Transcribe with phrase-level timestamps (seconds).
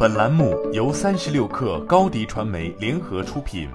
[0.00, 3.68] 本栏目由三十六氪高低传媒联合出品。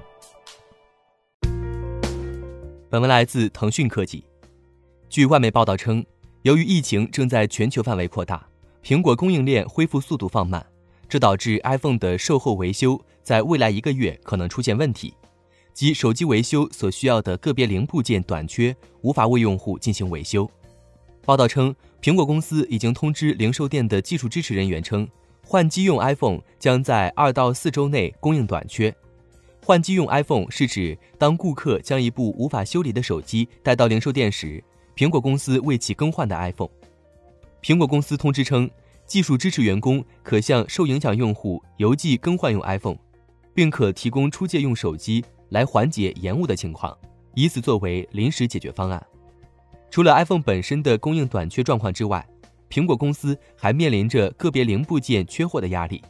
[2.90, 4.24] 本文来自腾讯科技。
[5.10, 6.02] 据外媒报道称，
[6.44, 8.48] 由于疫情正在全球范围扩大，
[8.82, 10.66] 苹果供应链恢复速度放慢，
[11.10, 15.14] 这导致 iPhone 的售后维修在未来一个月可能出现问题，
[15.74, 20.50] 即手机维修所需要的个别零部件短缺，无法为用户进行维修。
[21.26, 25.06] 报道称，苹果公司已经通知零售店的技术支持人员称。
[25.46, 28.94] 换机用 iPhone 将在二到四周内供应短缺。
[29.64, 34.64] 换机用 iPhone 是指当顾客将一部无法修理的手机带到零售店时，
[34.96, 36.70] 苹果公司为其更换的 iPhone。
[37.62, 38.70] 苹果公司通知称，
[39.06, 42.98] 技术支持员工可向受影响用户邮寄更换用 iPhone，
[43.54, 46.98] 并可提供出借用手机来缓解延误的情况，
[47.36, 49.02] 以此作为临时解决方案。
[49.90, 52.28] 除了 iPhone 本身的供应短缺状况之外，
[52.74, 56.02] 苹果公司还面临着个别零部件缺货的压力，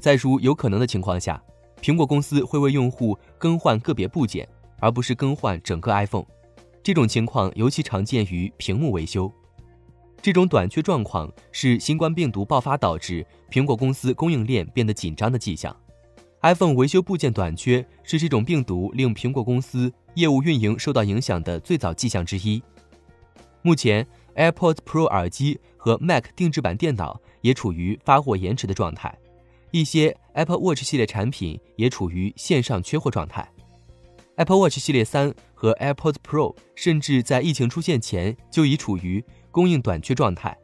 [0.00, 1.38] 在如有可能的情况下，
[1.82, 4.48] 苹果公司会为用户更换个别部件，
[4.80, 6.24] 而不是更换整个 iPhone。
[6.82, 9.30] 这种情况尤其常见于屏幕维修。
[10.22, 15.76] 这种短缺状况是新冠病毒爆发导致苹果公司供应链变得紧张的迹象。
[16.40, 22.62] iPhone 维修部件短缺是这种病毒令苹果公司业务运营受到影响的最早迹象之一。
[23.60, 24.06] 目前。
[24.38, 25.58] AirPods Pro 耳机
[25.88, 29.16] 和 Mac 定制版电脑也处于发货延迟的状态，
[29.70, 33.50] 一些 Apple Watch 系列产品也处于线上缺货状态。
[34.36, 40.54] Apple Watch 系列三和 AirPods Pro 甚至在疫情出现前就已处于供应短缺状态。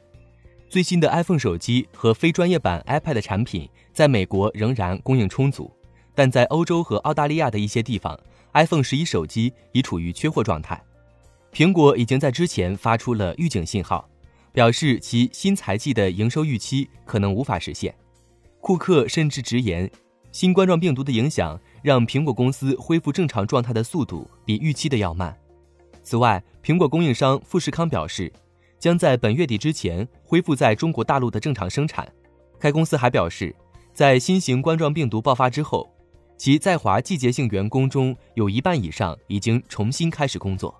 [0.69, 5.73] 最新的 iPhone 手机和非专业版 iPad 产品在美国仍然供应充足，
[6.15, 8.21] 但在欧洲和澳大利亚的一些地方
[8.53, 10.79] ，iPhone 十一手机已处于缺货状态。
[11.51, 14.07] 苹果已经在之前发出了预警信号，
[14.55, 17.93] 表示其新财季的营收预期可能无法实现。
[18.61, 19.91] 库克甚至直言，
[20.31, 25.37] 新冠状病毒的影响让苹果公司恢复正常状态的速度比预期的要慢。
[26.05, 28.33] 此外，苹果供应商富士康表示，
[28.79, 32.09] 将在本月底之前恢复在中国大陆的正常生产。
[32.61, 33.53] 该公司还表示，
[33.93, 35.93] 在新型冠状病毒爆发之后，
[36.39, 40.73] 其在华季节性员工中有一半以上已经重新开始工作。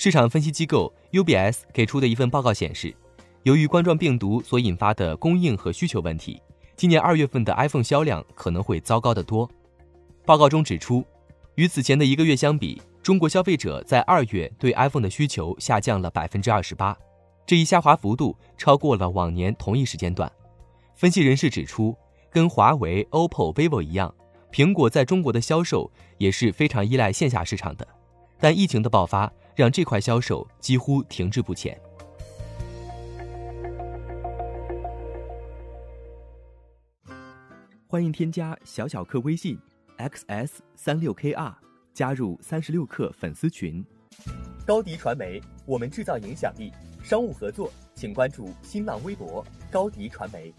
[0.00, 2.94] 市场分析机构 UBS 给出的一份报告显示，
[3.42, 6.40] 由于冠状病毒所引发的供应和需求问题，
[6.76, 9.50] 今年二月份的 iPhone 销量可能会糟糕得多。
[10.24, 11.04] 报告中指出，
[11.56, 16.96] 与此前的一个月相比，中国消费者在二月对 iPhone 的需求下降了百分之二十八，
[17.44, 20.30] 这一下滑幅度超过了往年同一时间段。
[20.94, 21.92] 分析人士指出，
[22.30, 24.14] 跟华为、OPPO、vivo 一样，
[24.52, 27.84] 苹果在中国的销售也是非常依赖线下市场的，
[28.38, 29.32] 但疫情的爆发。
[29.58, 31.76] 让这块销售几乎停滞不前。
[37.88, 39.58] 欢迎添加小小客微信
[39.96, 41.52] xs 三六 kr
[41.92, 43.84] 加入三十六氪粉丝群。
[44.64, 46.72] 高迪传媒，我们制造影响力。
[47.02, 50.54] 商务合作，请关注新浪微博高迪传媒。